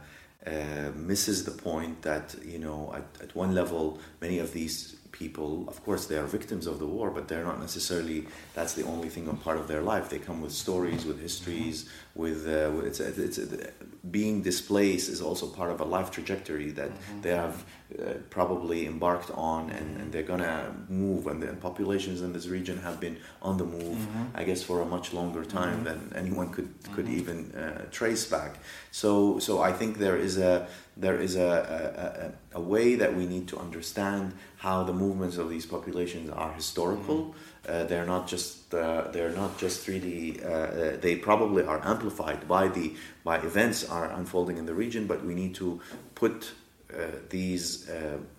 [0.46, 5.66] uh, misses the point that you know at, at one level many of these people.
[5.68, 8.28] Of course, they are victims of the war, but they're not necessarily.
[8.54, 10.10] That's the only thing on part of their life.
[10.10, 13.72] They come with stories, with histories, with, uh, with it's, it's, it's,
[14.12, 17.22] being displaced is also part of a life trajectory that mm-hmm.
[17.22, 17.66] they have
[18.00, 21.28] uh, probably embarked on, and, and they're gonna move.
[21.28, 24.24] And the populations in this region have been on the move, mm-hmm.
[24.36, 26.10] I guess, for a much longer time mm-hmm.
[26.10, 27.20] than anyone could could mm-hmm.
[27.20, 28.52] even uh, trace back.
[28.92, 33.26] So, so I think there is a there is a, a, a, way that we
[33.26, 37.18] need to understand how the movements of these populations are historical.
[37.18, 37.72] Mm-hmm.
[37.72, 42.48] Uh, they're not just uh, they're not just really uh, uh, they probably are amplified
[42.48, 45.82] by the by events are unfolding in the region, but we need to
[46.14, 46.52] put
[46.94, 47.90] uh, these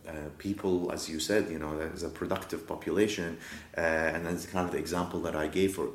[0.06, 3.36] uh, uh, people, as you said, you know, as a productive population,
[3.74, 5.88] and that's kind of the example that I gave for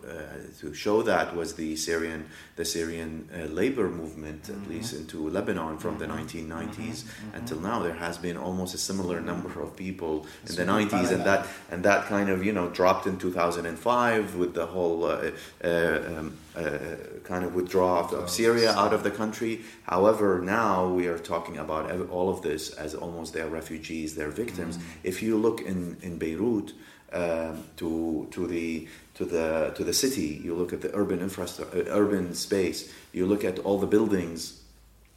[0.60, 4.62] to show that was the Syrian the Syrian labor movement, mm-hmm.
[4.62, 6.12] at least into Lebanon from mm-hmm.
[6.12, 7.36] the 1990s mm-hmm.
[7.36, 7.82] until now.
[7.82, 11.84] There has been almost a similar number of people in the 90s, and that and
[11.84, 16.38] that kind of you know dropped in 2005 with the whole um,
[17.24, 19.62] kind of withdrawal of, of Syria out of the country.
[19.84, 24.78] However, now we are talking about all of this as almost their refugees, their victims.
[24.78, 24.82] Mm.
[25.04, 26.74] If you look in in Beirut
[27.14, 31.80] um, to to the to the to the city, you look at the urban infrastructure,
[31.80, 32.92] uh, urban space.
[33.12, 34.62] You look at all the buildings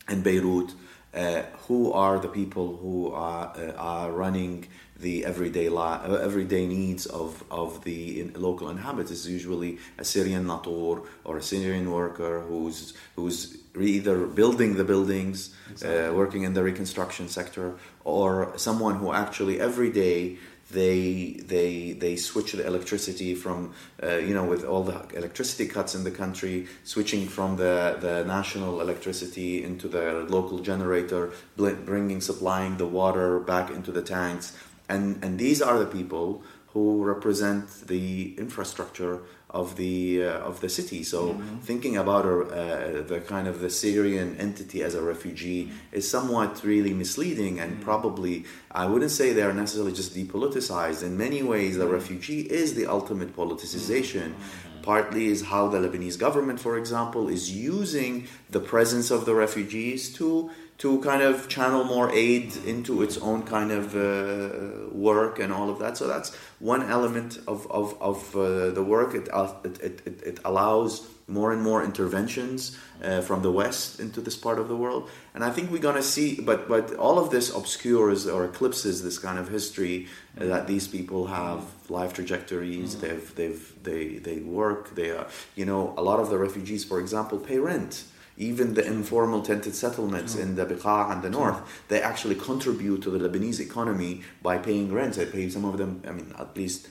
[0.08, 0.74] in Beirut.
[1.14, 4.66] Uh, who are the people who are, uh, are running
[4.98, 10.44] the everyday li- uh, everyday needs of, of the in, local inhabitants usually a Syrian
[10.46, 15.98] natur or a Syrian worker who's who's either building the buildings, uh, exactly.
[15.98, 20.38] uh, working in the reconstruction sector, or someone who actually every day
[20.70, 25.94] they they they switch the electricity from uh, you know with all the electricity cuts
[25.94, 32.76] in the country switching from the the national electricity into the local generator bringing supplying
[32.78, 34.56] the water back into the tanks
[34.88, 39.22] and and these are the people who represent the infrastructure
[39.54, 41.02] of the uh, of the city.
[41.04, 41.58] So mm-hmm.
[41.58, 45.98] thinking about uh, the kind of the Syrian entity as a refugee mm-hmm.
[45.98, 47.88] is somewhat really misleading, and mm-hmm.
[47.90, 51.02] probably I wouldn't say they are necessarily just depoliticized.
[51.02, 52.00] In many ways, the mm-hmm.
[52.00, 54.28] refugee is the ultimate politicization.
[54.32, 54.82] Mm-hmm.
[54.82, 60.12] Partly is how the Lebanese government, for example, is using the presence of the refugees
[60.18, 65.52] to to kind of channel more aid into its own kind of uh, work and
[65.52, 65.96] all of that.
[65.96, 69.14] So that's one element of, of, of uh, the work.
[69.14, 74.20] It, uh, it, it, it, allows more and more interventions uh, from the West into
[74.20, 75.08] this part of the world.
[75.32, 79.02] And I think we're going to see, but, but all of this obscures or eclipses
[79.02, 80.08] this kind of history
[80.38, 83.06] uh, that these people have life trajectories, mm-hmm.
[83.06, 86.98] they've, they've, they, they work, they are, you know, a lot of the refugees, for
[86.98, 88.04] example, pay rent
[88.36, 93.10] even the informal tented settlements in the Beqa and the north, they actually contribute to
[93.10, 95.14] the Lebanese economy by paying rent.
[95.14, 96.88] They pay some of them, I mean, at least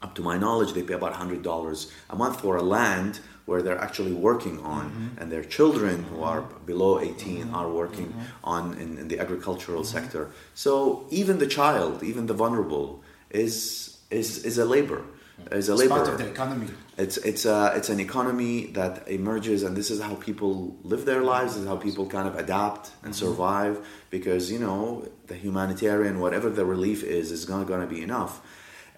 [0.00, 3.80] up to my knowledge, they pay about $100 a month for a land where they're
[3.80, 5.18] actually working on, mm-hmm.
[5.20, 7.54] and their children who are below 18 mm-hmm.
[7.54, 8.44] are working mm-hmm.
[8.44, 9.98] on in, in, the agricultural mm-hmm.
[9.98, 10.30] sector.
[10.54, 15.02] So even the child, even the vulnerable, is is is a labor
[15.50, 15.96] a labor.
[15.96, 16.68] Part of the economy.
[16.96, 21.22] It's it's a, it's an economy that emerges, and this is how people live their
[21.22, 21.54] lives.
[21.54, 23.26] This is how people kind of adapt and mm-hmm.
[23.26, 23.86] survive.
[24.10, 28.40] Because you know the humanitarian, whatever the relief is, is not going to be enough.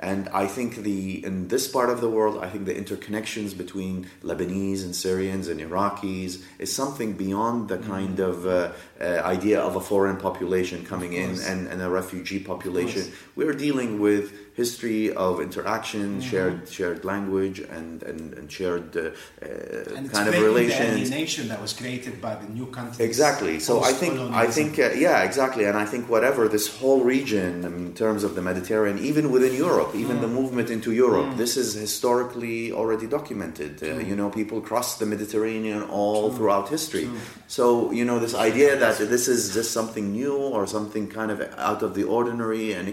[0.01, 4.11] And I think the in this part of the world, I think the interconnections between
[4.23, 7.91] Lebanese and Syrians and Iraqis is something beyond the mm-hmm.
[7.91, 12.41] kind of uh, uh, idea of a foreign population coming in and, and a refugee
[12.41, 13.13] population.
[13.37, 16.31] We're dealing with history of interaction, mm-hmm.
[16.31, 19.11] shared shared language, and and, and shared uh,
[19.43, 20.79] uh and kind of relations.
[20.79, 23.05] The alienation that was created by the new country.
[23.05, 23.61] Exactly.
[23.61, 27.65] So I think I think uh, yeah, exactly, and I think whatever this whole region
[27.65, 30.21] in terms of the Mediterranean, even within Europe, even mm.
[30.23, 31.37] the movement into Europe, mm.
[31.37, 33.83] this is historically already documented.
[33.83, 36.37] Uh, you know, people crossed the Mediterranean all True.
[36.37, 37.05] throughout history.
[37.05, 37.19] True.
[37.49, 41.41] So you know, this idea that this is just something new or something kind of
[41.59, 42.93] out of the ordinary and uh,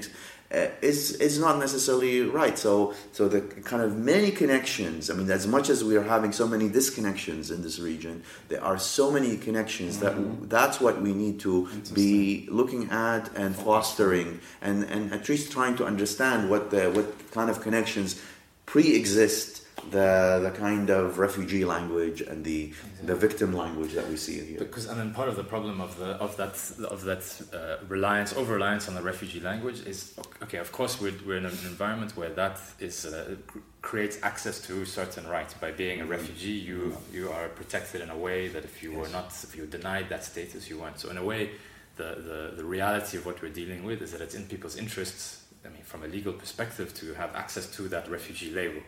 [0.52, 2.58] is is not necessarily right.
[2.58, 5.10] So so the kind of many connections.
[5.10, 8.64] I mean, as much as we are having so many disconnections in this region, there
[8.64, 10.42] are so many connections mm-hmm.
[10.42, 15.52] that that's what we need to be looking at and fostering, and and at least
[15.52, 18.22] trying to understand what the what kind of connections
[18.66, 23.08] pre-exist the the kind of refugee language and the exactly.
[23.08, 24.60] the victim language that we see here.
[24.60, 26.54] Because I mean, part of the problem of the of that
[26.86, 30.58] of that uh, reliance over reliance on the refugee language is okay.
[30.58, 33.36] Of course, we're we're in an environment where that is uh,
[33.82, 35.54] creates access to certain rights.
[35.54, 39.10] By being a refugee, you you are protected in a way that if you were
[39.10, 41.00] not if you denied that status, you weren't.
[41.00, 41.52] So in a way,
[41.96, 45.42] the the the reality of what we're dealing with is that it's in people's interests
[45.66, 48.82] I mean, from a legal perspective, to have access to that refugee label.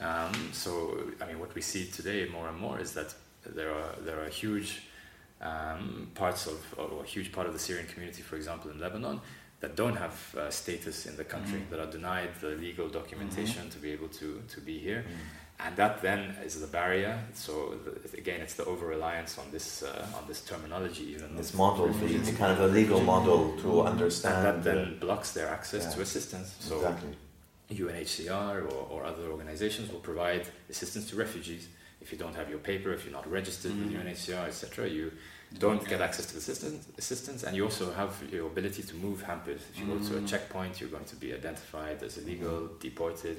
[0.00, 3.14] Um, so, I mean, what we see today more and more is that
[3.46, 4.82] there are there are huge
[5.40, 9.20] um, parts of, or a huge part of the Syrian community, for example, in Lebanon,
[9.62, 11.70] that don't have uh, status in the country, mm.
[11.70, 13.70] that are denied the legal documentation mm-hmm.
[13.70, 15.04] to be able to, to be here.
[15.08, 15.66] Mm.
[15.66, 17.16] And that then is the barrier.
[17.34, 21.54] So the, again, it's the over reliance on this uh, on this terminology, even this
[21.54, 24.34] model, the, kind of a legal model to understand.
[24.34, 25.94] And that then blocks their access yeah.
[25.94, 26.56] to assistance.
[26.58, 27.14] So exactly.
[27.70, 31.68] UNHCR or, or other organizations will provide assistance to refugees.
[32.00, 33.84] If you don't have your paper, if you're not registered mm.
[33.84, 35.12] with UNHCR, etc., you
[35.58, 39.22] don't get access to the assistance, assistance, and you also have your ability to move
[39.22, 39.60] hampered.
[39.72, 39.98] If you mm.
[39.98, 40.28] go to a mm.
[40.28, 42.80] checkpoint, you're going to be identified as illegal, mm.
[42.80, 43.38] deported.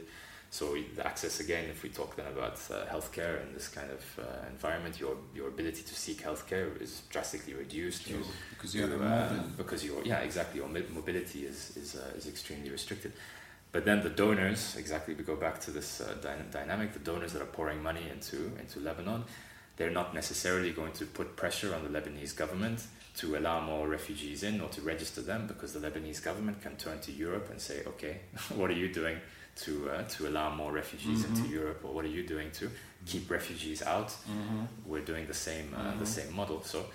[0.49, 4.19] So the access again, if we talk then about uh, healthcare in this kind of
[4.19, 8.07] uh, environment, your your ability to seek healthcare is drastically reduced.
[8.07, 8.17] Sure.
[8.51, 13.13] because you uh, because your yeah exactly your mobility is is uh, is extremely restricted.
[13.71, 16.93] But then the donors, exactly, we go back to this uh, dy- dynamic.
[16.93, 19.23] The donors that are pouring money into into Lebanon,
[19.77, 22.85] they're not necessarily going to put pressure on the Lebanese government
[23.17, 26.99] to allow more refugees in or to register them because the Lebanese government can turn
[27.01, 28.17] to Europe and say, okay,
[28.55, 29.17] what are you doing
[29.55, 31.35] to, uh, to allow more refugees mm-hmm.
[31.35, 32.69] into Europe or what are you doing to
[33.05, 34.09] keep refugees out?
[34.09, 34.63] Mm-hmm.
[34.85, 35.99] We're doing the same, uh, mm-hmm.
[35.99, 36.63] the same model.
[36.63, 36.85] So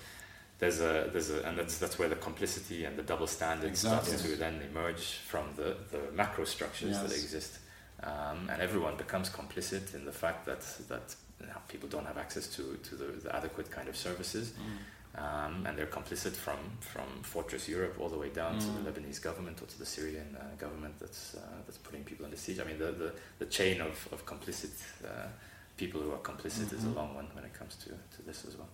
[0.59, 4.09] there's a, there's a, and that's, that's where the complicity and the double standard exactly.
[4.09, 7.01] starts to then emerge from the, the macro structures yes.
[7.01, 7.59] that exist.
[8.03, 11.15] Um, and everyone becomes complicit in the fact that, that
[11.69, 14.51] people don't have access to, to the, the adequate kind of services.
[14.51, 14.77] Mm.
[15.15, 18.59] Um, and they're complicit from, from Fortress Europe all the way down mm.
[18.59, 18.93] to the mm.
[18.93, 22.59] Lebanese government or to the Syrian uh, government that's, uh, that's putting people under siege.
[22.59, 24.71] I mean, the, the, the chain of, of complicit
[25.03, 25.27] uh,
[25.77, 26.75] people who are complicit mm-hmm.
[26.75, 26.97] is a mm-hmm.
[26.97, 28.69] long one when it comes to, to this as well.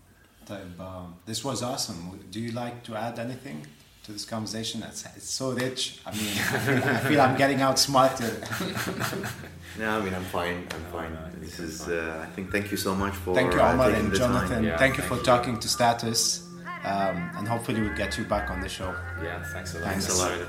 [0.80, 2.20] Um, this was awesome.
[2.30, 3.66] Do you like to add anything?
[4.05, 4.83] To this conversation.
[4.83, 5.99] It's, it's so rich.
[6.05, 8.39] I mean, I feel, I feel I'm getting outsmarted.
[9.79, 10.67] no, I mean, I'm fine.
[10.71, 11.13] I'm fine.
[11.13, 13.95] No, this is, uh, I think, thank you so much for Thank you, Omar uh,
[13.95, 14.63] and Jonathan.
[14.63, 15.23] Yeah, thank you thank for you.
[15.23, 16.47] talking to Status.
[16.83, 18.95] Um, and hopefully we'll get you back on the show.
[19.23, 19.87] Yeah, thanks a lot.
[19.89, 20.47] Thanks, thanks a lot.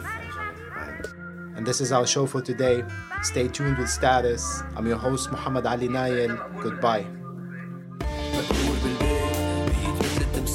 [0.75, 1.09] Bye.
[1.57, 2.85] And this is our show for today.
[3.23, 4.63] Stay tuned with Status.
[4.77, 6.37] I'm your host, Muhammad Ali Nail.
[6.61, 7.07] Goodbye.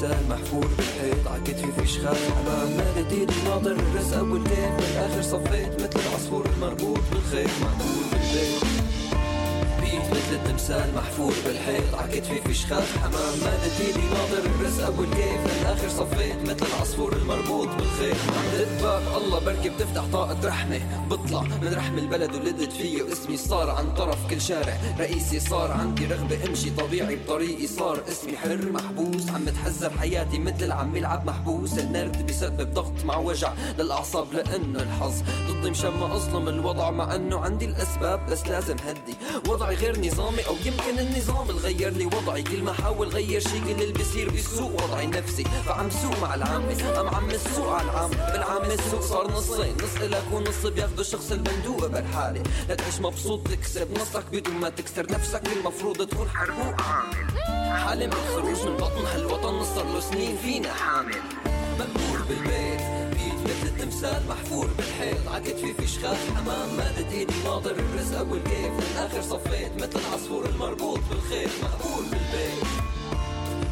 [0.04, 4.24] انسان محفور بالحيط عكتفي في شخاف حمام مادت إيدي ناطر الرزق.
[4.24, 6.46] والكيف بالاخر صفيت مثل العصفور.
[6.56, 8.81] المربوط بالخيط معقول بالبيت.
[10.12, 15.42] مثل التمثال محفور بالحيط عكتفي في شخاف حمام مادت ايدي ناظر الرزق أبو الكيف.
[15.44, 18.16] بالاخر صفيت مثل العصفور المربوط بالخيط.
[18.38, 21.08] عند باب الله بركي بتفتح طاقة رحمة.
[21.10, 23.04] بطلع من رحم البلد ولدت فيه.
[23.04, 24.78] واسمي صار عن طرف كل شارع.
[25.00, 27.68] رئيسي صار عندي رغبة امشي طبيعي بطريقي.
[27.68, 29.30] صار اسمي حر محبوس.
[29.30, 31.78] عم بتحذر حياتي مثل العم يلعب محبوس.
[31.78, 35.14] النرد بسبب ضغط مع وجع للأعصاب لأنه الحظ.
[35.50, 39.16] ضدي مشان ما اظلم الوضع مع أنه عندي الأسباب بس لازم هدي.
[39.50, 41.50] وضعي غير نظامي أو يمكن النظام.
[41.50, 45.44] الغير لي وضعي كل ما حاول غير شي كل اللي بيصير بيسوء وضعي نفسي.
[45.44, 48.10] فعم سوق مع العامة أم عم السوق على العام.
[48.10, 49.78] بالعامة السوق صار نصين.
[49.84, 52.44] نص إلك ونص بياخدوا الشخص المندوب بالحالة.
[52.70, 53.88] لا تعيش مبسوط تكسب.
[53.98, 55.42] نصك بدون ما تكسر نفسك.
[55.58, 57.32] المفروض تكون حربوق عامل.
[57.72, 59.64] حالم بالخروج من بطن هالوطن.
[59.64, 61.22] صار له سنين فينا حامل.
[61.80, 63.01] مقبول بالبيت.
[63.92, 65.28] مثل التمثال محفور بالحيط.
[65.28, 67.34] عكتفي في شخاف حمام مادت إيدي.
[67.44, 68.72] ناطر الرزق والكيف.
[68.92, 71.50] للاخر صفيت مثل العصفور المربوط بالخيط.
[71.64, 72.64] مقبول بالبيت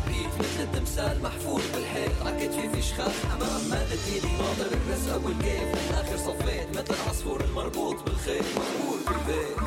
[0.08, 2.12] بيت مثل التمثال محفور بالحيط.
[2.26, 4.28] عكتفي في شخاف حمام مادت إيدي.
[4.28, 5.92] ناطر الرزق والكيف.
[5.92, 8.46] للاخر صفيت مثل العصفور المربوط بالخيط.
[8.56, 9.60] مقبول بالبيت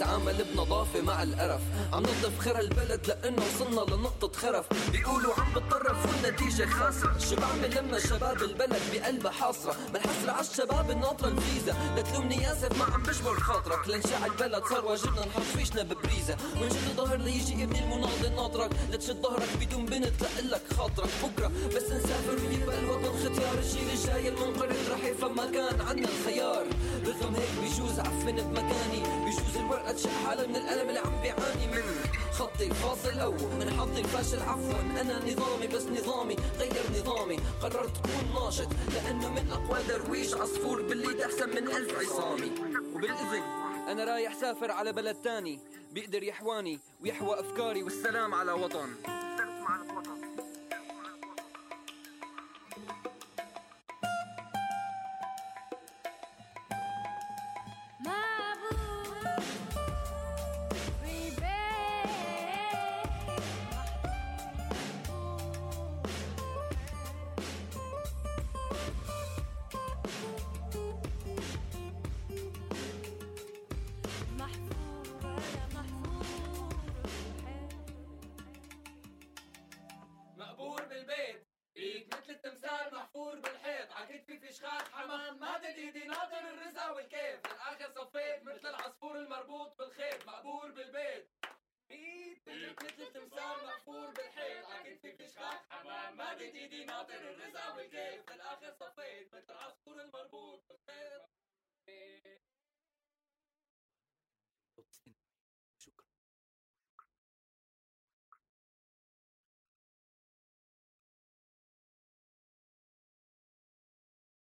[0.00, 1.60] بتعامل بنظافة مع القرف.
[1.92, 4.90] عم نضف خير البلد لأنه وصلنا لنقطة خرف.
[4.92, 7.18] بيقولوا عم بتطرف والنتيجة خاسرة.
[7.18, 9.76] شو بعمل لما شباب البلد بقلبها حاصرة.
[9.92, 13.88] بالحسرة الشباب الناطرة الفيزا لا تلومني آسف ما عم بجبر خاطرك.
[13.88, 16.36] لنشع البلد صار واجبنا نحط فيشنا ببريزة.
[16.62, 18.70] ونشد ظهر ليجي ابن المناضل ناطرك.
[18.90, 21.10] لا تشد ظهرك بدون بنت لقلك خاطرك.
[21.22, 23.10] بكرة بس نسافر ويبقى الوطن.
[23.20, 26.66] ختيار الجيل الجاي المنقرض رح يفهم ما كان عنا الخيار.
[27.06, 29.24] رغم هيك بيجوز عفن بمكاني.
[29.24, 32.02] بيجوز الورقة اتشق حالة من الألم اللي عم بيعاني منه.
[32.32, 37.36] خطي الفاصل أو من حظي الفاشل عفوا أنا نظامي بس نظامي غير نظامي.
[37.62, 42.52] قررت أكون ناشط لأنه من أقوى درويش عصفور بالليل أحسن من ألف عصامي.
[42.94, 43.42] وبالإذن
[43.88, 45.60] أنا رايح سافر على بلد تاني.
[45.92, 48.88] بيقدر يحواني ويحوى أفكاري والسلام على وطن